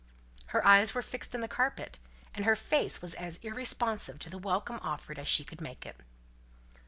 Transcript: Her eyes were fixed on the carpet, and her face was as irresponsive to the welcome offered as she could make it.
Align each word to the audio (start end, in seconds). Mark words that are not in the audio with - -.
Her 0.47 0.65
eyes 0.65 0.95
were 0.95 1.03
fixed 1.03 1.35
on 1.35 1.41
the 1.41 1.47
carpet, 1.47 1.99
and 2.33 2.43
her 2.43 2.55
face 2.55 3.03
was 3.03 3.13
as 3.13 3.37
irresponsive 3.43 4.17
to 4.17 4.31
the 4.31 4.39
welcome 4.39 4.79
offered 4.81 5.19
as 5.19 5.27
she 5.27 5.43
could 5.45 5.61
make 5.61 5.85
it. 5.85 5.97